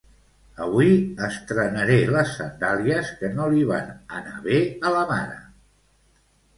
[0.67, 0.87] Avui
[1.27, 5.41] estrenaré les sandàlies que no li van anar bé a la mare